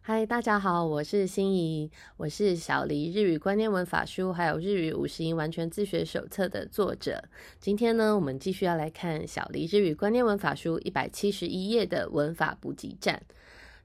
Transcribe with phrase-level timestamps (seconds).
[0.00, 7.24] 嗨，大家好，我是心怡，我是小黎日语观念文法书还有日语五十音完全自学手册的作者。
[7.58, 13.20] 今天呢，我们继续要来看小黎日语观念文法书一百七十一页的文法补给站。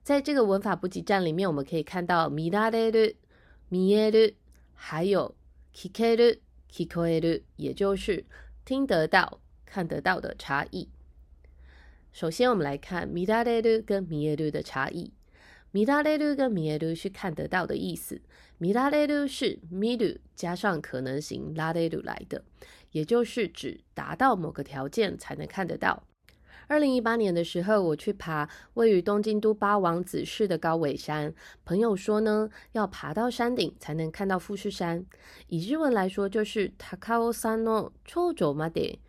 [0.04, 3.16] 在这个文法补给站里面，我们可以看到見られる、
[3.71, 4.36] 見える，
[4.75, 5.34] 还有
[5.73, 6.39] 聞ける、
[6.71, 8.25] 聞こえる，也就是
[8.63, 10.88] 听得到、看得到的差异。
[12.13, 15.13] 首先，我们来看見られる跟見える的差异。
[15.73, 18.20] 見られる跟見える是看得到的意思，
[18.59, 22.44] 見られる是見る加上可能型られる来的，
[22.91, 26.03] 也就是指达到某个条件才能看得到。
[26.67, 31.34] 二零一八年的时候，我去爬位于东京都八王子市的高尾山，
[31.66, 35.05] 朋友说呢，要爬到山顶才能看到富士山。
[35.48, 38.99] 以日文来说，就是高尾山の頂上まで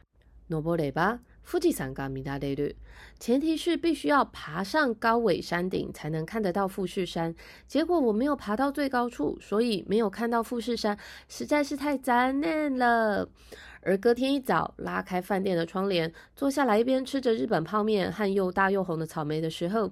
[0.49, 1.21] 登れば。
[1.47, 2.75] ”。富士山が見られる，
[3.19, 7.35] 前提是必须要爬上高尾山顶才能看得到富士山。
[7.67, 10.97] 结果我没有爬到最高处，所以没有看到富士山，
[11.29, 13.29] 实在是太残念了。
[13.85, 19.91] 而隔天一早，拉开饭店的窗帘，坐下来一边吃着日本泡面和又大又红的草莓的时候，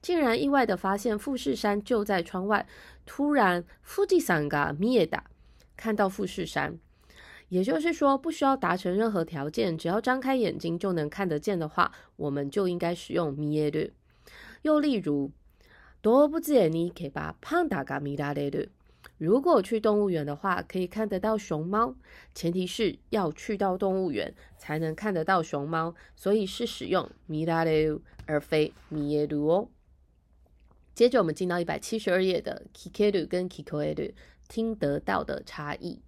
[0.00, 2.64] 竟然意外的发现富士山就在窗外。
[3.04, 5.22] 突然，富士山が見えた，
[5.76, 6.78] 看到富士山。
[7.48, 13.90] 也就是说，不需要达成任何条件，只要张开眼睛就能看得见的话，我们就应该使用見える。
[14.62, 15.30] 又例如，
[16.02, 18.70] 動物園に行けばパンダが見られる。
[19.18, 21.94] 如果去动物园的话，可以看得到熊猫。
[22.34, 29.68] 前提是要去到动物园才能看得到熊猫，所以是使用見られる而非見える哦。
[30.94, 34.12] 接着我们进到一百七十二页的聞ける跟聞こえる，
[34.48, 36.00] 听得到的差异。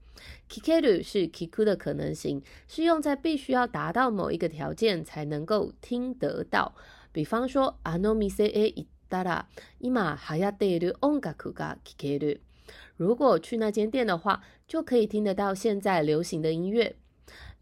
[0.50, 6.76] Kikaru 是 Kiku 的可能性，是用在必须要达到某一个条件才能够听得到。
[7.12, 9.44] 比方说，Ano miseta itara
[9.80, 12.40] ima h k i k a
[12.98, 16.96] 如果去那间店的话，就可以听得到现在流行的音乐。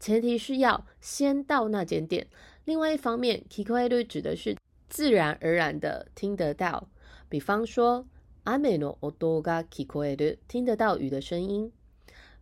[0.00, 2.26] 前提是要先到那间店。
[2.64, 4.56] 另外一方面，Kikoe ru 指的是
[4.88, 6.88] 自然而然的听得到。
[7.28, 8.06] 比方说
[8.44, 11.72] ，Ameno odoga kikoe r 听得到雨的声音。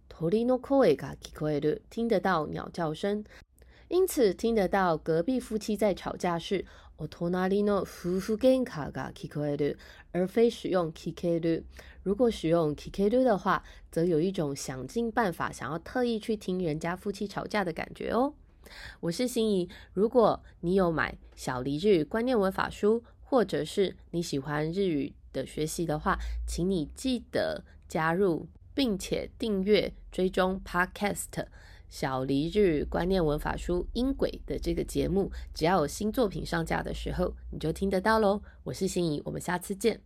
[0.07, 3.23] 鳥の声が聞こえる，听得到鸟叫声，
[3.87, 6.65] 因此听得到隔壁夫妻在吵架是
[6.97, 9.77] お隣の夫婦喧嘩が聞こえる，
[10.11, 11.63] 而非使用聞ける。
[12.03, 18.33] 如果使用聞ける的话，则有一种想尽办法想要特意去听人家夫妻吵架的感觉哦。
[18.99, 28.47] 我是心怡，如果你有买小黎日语观念文法书，或者是你喜欢日语的学习的话，请你记得加入。
[28.76, 31.30] 并且订阅追踪 Podcast
[31.88, 38.42] 《小离日观念文法书》音轨的这个节目，只要有新作品上架的时候，你就听得到喽。
[38.64, 40.02] 我是心仪，我们下次见。